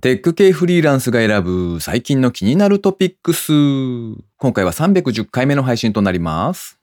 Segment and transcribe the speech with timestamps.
[0.00, 3.50] テック系フリーランスが選ぶ最近の気になるトピックス。
[4.36, 6.78] 今回は310回目の配信となります。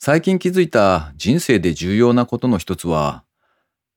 [0.00, 3.22] 最近気づいた人生で重要なことの一つは、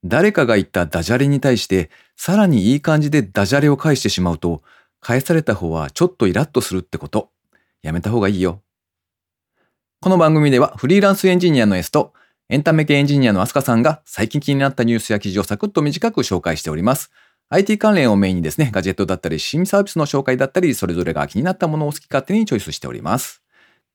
[0.04, 4.62] 誰かが言ったダジャレに対してさらにいい感じでダジャレを返してしまうと、
[5.00, 7.32] 返された方はちょっとイラッとするってこと。
[7.82, 8.62] やめた方がいいよ。
[10.00, 12.14] この番組ではフリーランスエンジニアの S と
[12.50, 17.12] エンタメ系エンジニアのアスカさんが最近気になったニュースや記事をサクッと短く紹介しております。
[17.50, 23.44] IT 関連をメインにですね、ガジェットだったり、新サービスの紹介だったり、それぞれが気になったものを好き勝手にチョイスしております。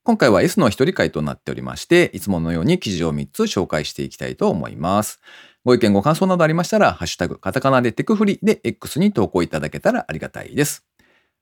[0.04, 5.20] 今回は S の一人会となっておりまして、いつものように記事を3つ紹介していきたいと思います。
[5.64, 10.86] ご意見ご感想などありましたら、ハッシュタグ、カタカナでテクフリで X に投稿いただけたらありがたいです。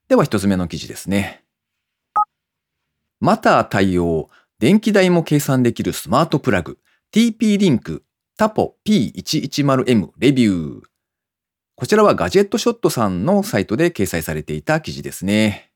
[0.09, 1.45] では一つ目の記事ですね。
[3.21, 6.79] また対応、電気代も計算できるスマートプラグ、
[7.15, 8.05] TP リンク、
[8.37, 10.96] タポ P110M レビュー。
[11.77, 15.71] こちらはガジェットショットさんのサイトで掲載されていた記事ですね。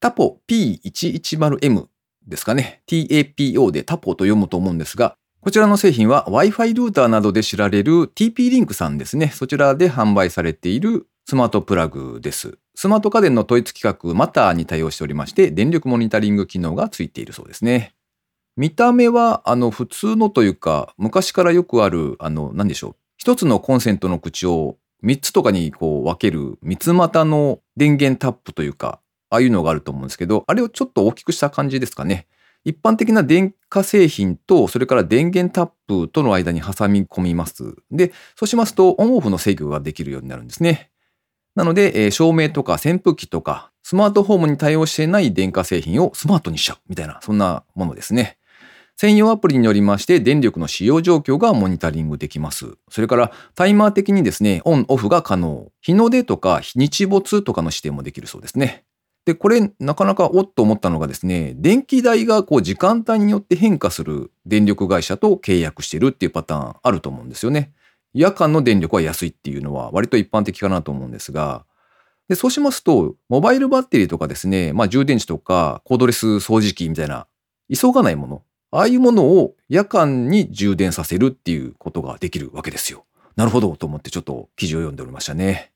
[0.00, 1.86] タポ P110M
[2.26, 2.82] ですかね。
[2.88, 9.28] TAPO でタポと読むと思うんですが、こちらの製品は Wi-Fi ルーターなどで知られる TP リンクさんですね。
[9.28, 12.58] そちらで販売されているスマートプラグです。
[12.74, 17.94] スマート家電の統一規格マターに対応しておりまして、電力モニタリング機能がついているそうですね。
[18.56, 22.96] 見た目は、あの、普通のというか、昔からよくある、あの、何でしょう。
[23.20, 32.28] 一つのコンセントの口を3つとかにこう分ける三つ股の電源タップというか、ああいうのがあると思うんですけど、あれをちょっと大きくした感じですかね。
[32.64, 37.76] 一般的な電化製品と、それから電源タップとの間に挟み込みます。
[37.90, 40.90] で、そうしますとオンオフの制御ができるようになるんですね。
[41.54, 48.38] なので、えー照明とか扇風機とか、スマートフォームに対応していない電化製品をスマートにしちゃうみたいな、そんなものですね。
[49.00, 52.76] 専用アプリによりまして電力の使用状況がモニタリングできます。
[52.90, 55.72] それからタイマー的にですね、オンオフが可能。
[55.80, 58.84] 日の出とか日没とかの指定もできるそうですね。
[59.24, 67.72] で、これなかなかおっと思ったのがですね、電気代がこう時間帯によって変化する電力会社と契約してるっていうパターンあると思うんですよね。
[68.12, 71.64] 夜間の電力は安いっていうのは割と一般的かなと思うんですが、
[72.28, 77.26] でそうしますと、モバイルバッテリーとかですね、まあ充電池とかコードレス掃除機みたいな、
[77.74, 83.04] 急がないもの、ああいうものを夜間に充電させるっていうことができるわけですよ。
[83.36, 85.72] なるほどと思ってちょっと記事を読んでおりましたね。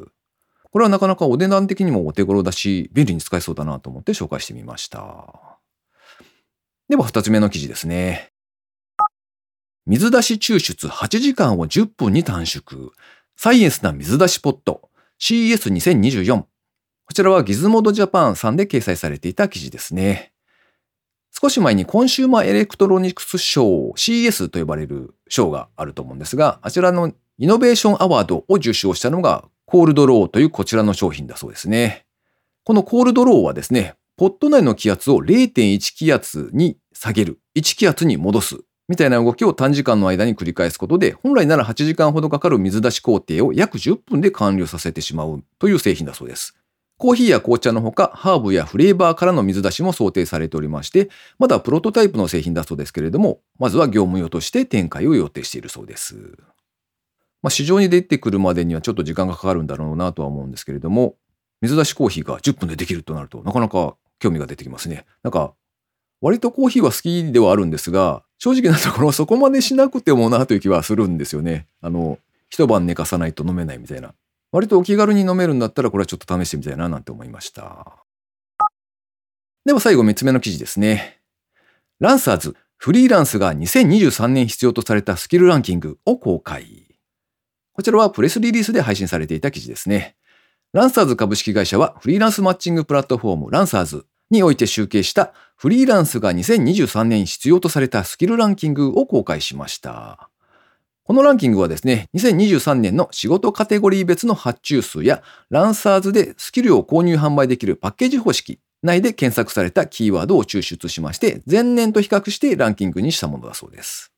[0.71, 5.59] これはなかなかお値段的にもお手頃だし、便利に使えそうだなと思って紹介してみました。
[6.89, 8.31] では2つ目の記事ですね。
[9.87, 12.93] 水出し抽出8時間を10分に短縮。
[13.37, 14.90] サイエンスな水出しポット。
[15.21, 16.43] CES2024。
[16.43, 20.33] こちらはギズモードジャパンさんで掲載されていた記事ですね。
[21.31, 32.07] 少し前にコンシューマーエレクトロニクス賞 CES と呼ばれる賞があると思うんですが、あちらのイノベーションアワードを受賞したのがコールドローというこちらの商品だそうですね。
[32.65, 38.61] このコールドローはですね、ポット内の気圧を0.1気圧に下げる、1気圧に戻す、
[38.91, 46.57] みたいな動きを短時間の間に繰り返すことで、本来なら8時間ほどかかる水出し工程を約10分で完了させてしまうという製品だそうです。
[46.97, 51.09] コーヒーや紅茶のほか、ハーブやフレーバーからの水出しも想定されておりまして、
[51.39, 56.17] まだプロトタイプの製品だそうですけれども、まずは業務用として展開を予定しているそうです。
[57.43, 61.15] まあ、市場に出てくるまでにはちょっと時間がかかるんだろうなとは思うんですけれども、
[61.61, 65.07] 水出しコーヒーが10分でできるとなると、なかなか興味が出てきますね。
[65.23, 65.55] なんか、
[66.21, 71.67] 割とコーヒーは好きではあるんですが、正直なところそこまでしなくてもなという気はするんですよね。
[71.81, 72.19] あの、
[72.49, 74.15] 一晩寝かさないと飲めないみたいな。
[74.53, 78.05] 割とお気軽に飲めるんだったらこれはちょっと試してみたいななんて思いました。
[79.65, 81.21] では最後3つ目の記事ですね。
[82.01, 86.87] ランサーズ、フリーランスが2023年必要とされたスキルランキングを公開。
[87.73, 90.17] こちらはプレスリリースで配信されていた記事ですね。
[90.73, 100.31] ランサーズ株式会社はフリーランスマッチングプラットフォームランサーズにおいて集計したフリーランスが2023年必要とされたスキルランキングを公開しました。
[101.05, 114.13] このランキングはですね、2023年の仕事カテゴリー別の発注数や、ランサーズでスキルを購入販売できるパッケージ方式内で検索されたキーワードを抽出しまして、前年と比較してランキングにしたものだそうです。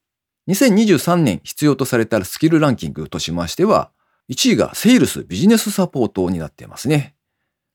[0.48, 3.90] 2023年必要とされたスキルランキングとしましては、
[4.30, 7.14] 1位がセールスビジネスサポートになっていますね。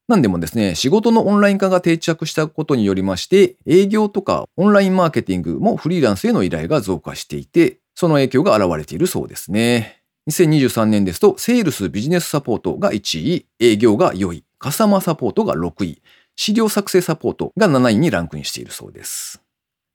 [0.08, 10.02] なんでもですね、仕事のオンライン化が定着したことによりまして、営業とかオンラインマーケティングもフリーランスへの依頼が増加していて、その影響が現れているそうですね。
[10.30, 16.02] 2023年ですと、セールスビジネスサポートが1位、営業が4位、カスタマサポートが6位、
[16.38, 19.42] 資料作成サポートが7位にランクインしているそうです。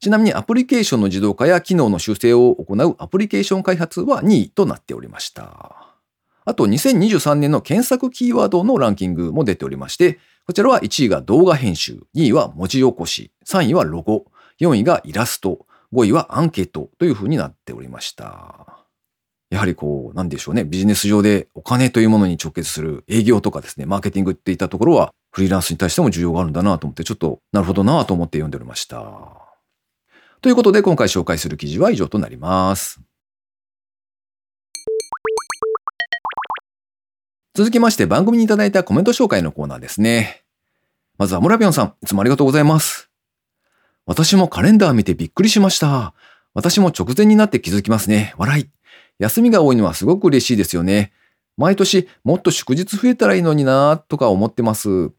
[0.01, 5.82] ちなみにアプリケーションの自動化や機能の修正を行うアプリケーション開発は2位となっておりました。
[6.45, 14.27] あと2023年の検索キーワードのランキングも出ておりまして、こちらは1位が動画編集、2位は文字起こし、3位はロゴ、
[14.61, 18.83] 4位がイラスト、5位はアンケートという風になっておりました。
[19.51, 28.99] やはりこう、なんでしょうね、ビジネス上でお金というものに直結する営業とかですね、マーケティングっていったところは、フリーランスに対しても需要があるんだなと思って、ちょっと、なるほどなと思って読んでおりました。
[30.41, 33.01] ということで、今回紹介する記事は以上となります。
[37.55, 40.43] 続きまして番組にいただいたコメント紹介のコーナーですね。
[41.19, 43.11] まずはモラビオンさん、いつもありがとうございます。
[44.07, 46.15] 私もカレンダー見てびっくりしました。
[46.55, 48.35] 私も直前になって気づきますね。
[48.39, 48.71] 笑い。
[49.19, 51.13] 休みが多いのはすごく嬉しいですよね。
[51.59, 55.11] 毎年もっと祝日増えたらいいのになぁとか思ってます。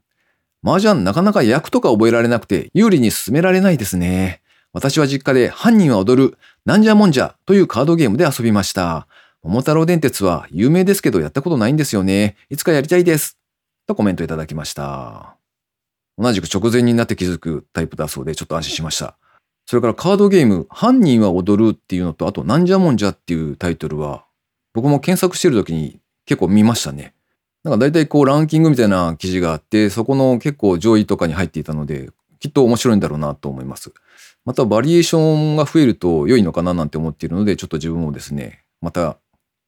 [0.64, 4.42] 麻雀なかなか役とか覚えられなくて有利に進められないですね。
[4.72, 9.08] 私は実家で犯人は踊るなんじゃもんじゃというカードゲームで遊びました。
[9.44, 12.38] 桃太郎電鉄は有名ですけどやったことないんですよね。
[12.50, 13.38] いつかやりたいです。
[13.86, 15.36] とコメントいただきました。
[16.18, 19.18] 同じく直前になって気づくタイプだそうでちょっと安心しました。
[19.66, 24.24] それからカードゲーム、犯人は踊るっていうのと、あとなんじゃもんじゃっていうタイトルは、
[24.74, 27.14] 僕も検索してる時に結構見ましたね。
[27.66, 33.92] なんか大体こうランキングみたいな記事があって、そこの結構上位とかに入っていたので、きっと面白いんだろうなと思います。
[34.46, 39.18] またバリエーションが増えると良いのかななんて思っているので、ちょっと自分もですね、また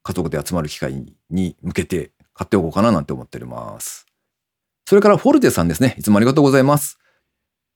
[0.05, 4.05] 家族で集まる機会に向けて買っておこうかななんて思っております。
[4.85, 5.95] それからフォルテさんですね。
[5.97, 6.99] いつもありがとうございます。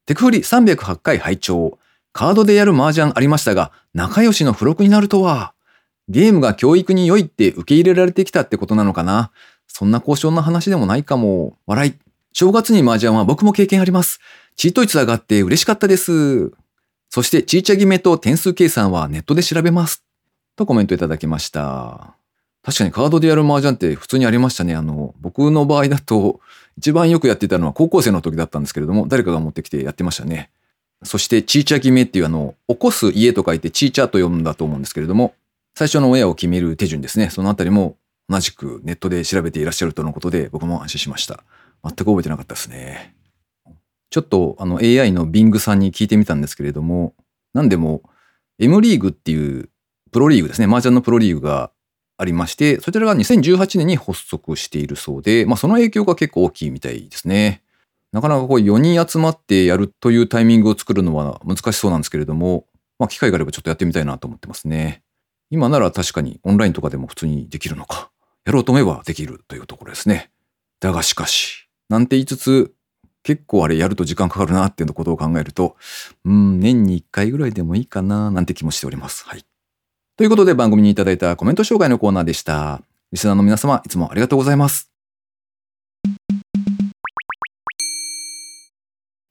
[0.05, 1.79] テクフリ308回拝聴
[2.13, 5.53] カードでやる麻雀ありましたが、仲良しの付録になるとは。
[6.07, 9.31] ゲームが教育に良いって受け入れられてきたってことなのかな。
[9.67, 11.57] そんな交渉の話でもないかも。
[11.65, 11.93] 笑い。
[12.33, 14.19] 正月に麻雀は僕も経験あります。
[14.55, 16.51] チート率上がって嬉しかったです。
[17.09, 20.03] そして、チーチャ決めと点数計算はネットで調べます。
[20.55, 22.19] とコメントいただきました。
[22.69, 24.75] 確かにカードでやる麻雀って普通にありましたね。
[24.75, 26.39] あの、僕の場合だと、
[26.77, 30.51] 一番よくやってたのは高校生の時だったんですけれども、誰かが持ってきてやってましたね。
[31.04, 35.33] そして、チーチャー決めっていうあの、起こす家と書いてチーチャーと読むんだと思うんですけれども、
[35.75, 37.31] 最初の親を決める手順ですね。
[37.31, 37.98] そのあたりも
[38.30, 41.44] 同じくネットで調べていらっしゃるとのことで、僕も安心しました。
[41.83, 43.16] 全く覚えてなかったですね。
[44.12, 47.16] ちょっとあの AI の Bing さんに聞いてみたんですけれども、
[47.56, 48.04] なんでも
[48.60, 49.69] M リーグっていう
[50.12, 50.68] プロリーグですね。
[50.68, 51.71] 麻雀のプロリーグが
[52.19, 57.63] ありまして、そちらが2018年に発足しているそうで、まあその影響が結構大きいみたいですね。
[58.12, 62.66] なかなかこう4人集まってやるというタイミングを作るのは難しそうなんですけれども、
[63.00, 65.01] まあ機会があればちょっとやってみたいなと思ってますね。
[65.50, 68.12] 今なら確かにオンラインとかでも普通にできるのか。
[68.44, 70.30] やろうと思えばできるというところですね。
[70.81, 72.74] だがしかし、なんて言いつつ、
[73.24, 75.77] 結構あれやると時間かかるなっていうことを考えると、
[76.25, 79.25] うん、年に1回ぐらいでもいいかななんて気もしております。
[79.25, 79.45] はい。
[80.19, 82.81] ということで番組にいただいたコメント紹介のコーナーでした。
[83.14, 84.92] リスナーの皆様、いつもありがとうございます。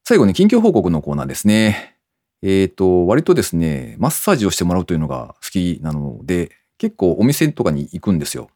[0.06, 1.98] 最後に近況報告のコーナーですね。
[2.40, 8.48] えっ、ー、と、割とですね、マッサージをしてもらうというのが好きなので、結構お店とかに行くんですよ。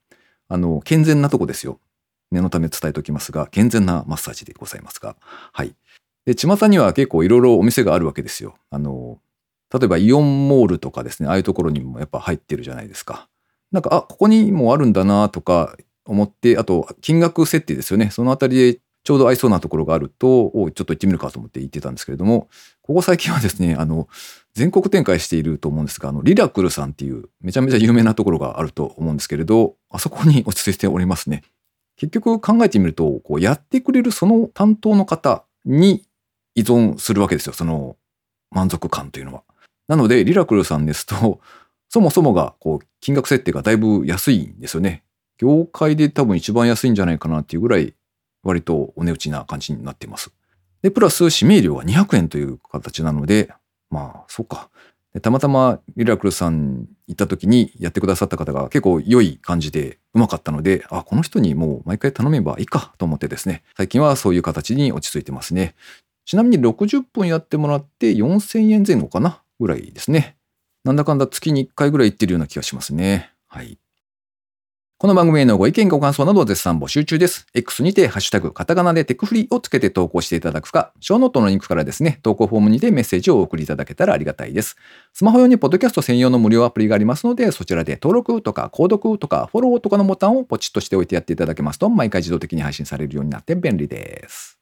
[0.49, 1.81] あの、健全なとこですよ。
[2.31, 5.17] 念のため伝えておきますが、健全なマッサージでございますが。
[5.53, 5.75] はい。
[6.25, 8.55] で、巷には結構いろいろお店があるわけですよ。
[8.71, 9.19] あの、
[9.73, 13.29] 例えばイオンモールとかですね、ああいうところにもやっぱ入ってるじゃないですか。
[13.71, 18.11] なんか、あ、ここにもあるんだなとか思って、あと、金額設定ですよね。
[18.11, 22.49] そのあたりでちょうど合いそうなところがあると、おちょっと行ってみるかと思って行ってたんですけれども、
[22.83, 24.09] ここ最近はですね、あの、
[24.55, 31.43] 全国展開していると思うんですが、あの、リラクルさんっていうめちゃめちゃ有名なところがあると思うんですけれど、あそこに落ち着いておりますね。
[31.97, 36.05] 結局考えてみると、こうやってくれるその担当の方に
[36.55, 37.55] 依存するわけですよ。
[37.55, 37.97] その
[38.51, 39.43] 満足感というのは。
[39.93, 41.39] なので、リラクルさんですと、
[41.91, 45.05] そもそもが、こう、金額設定がだいぶ安いんですよね。
[45.37, 47.93] 業界で多分一番安いんじゃないかなっていうぐらい、
[48.43, 50.33] 割とお値打ちな感じになっています。
[50.81, 53.53] で、プラス指名料は200円という形なので、
[53.91, 54.71] まあ、そうか。
[55.21, 65.75] たまたまリラクルさん行った時にやってくださった方が結構良い感じでうまかったので、あ、この人にもう毎回頼めばいいかと思ってですね、最近はそういう形に落ち着いてますね。
[66.25, 70.37] ちなみに60分やってもらって4000円前後かなぐらいですね。
[70.85, 73.31] なんだかんだ月に1回ぐらい行ってるような気がしますね。
[73.47, 73.79] はい。
[74.99, 77.47] この番組へのご意見ご感想など絶賛募集中です。
[77.55, 84.77] X にてハッシュタグカタカナでテクフリをつけて投稿していただくか、ショーノートのリンクからですね、投稿フォームにてメッセージをお送りいただけたらありがたいです。
[85.13, 94.62] スマホ用にポッドキャスト専用の無料アプリがありますので、そちらで登録とか購読とかフォローとかのボタンをポチッとしておいてやっていただけますと、毎回自動的に配信されるようになって便利です。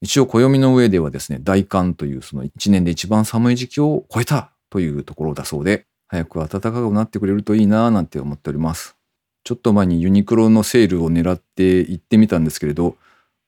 [0.00, 8.96] 一応暦の上ではですね、大寒というその1年で一番寒い時期を超えたというところだそうで、早く暖かくなってくれるといいなぁなんて思っております。
[9.44, 12.96] ちょっと前にユニクロのセールを狙って行ってみたんですけれど、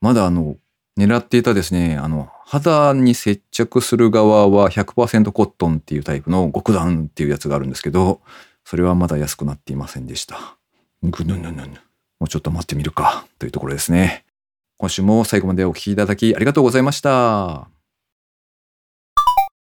[0.00, 0.57] まだあの、
[0.99, 8.21] 狙っていたですね、あの、肌に接着する側は100%コットンっていうタイプの極暖っていうやつがあるんですけど、
[8.64, 10.57] それはまだ安くなっていませんでした。
[11.02, 11.69] ぐぬぬぬぬ。
[12.19, 14.25] もうちょっと待ってみるかというところですね。
[14.80, 17.79] 今週も最後までお聴きいただきありがとうございました。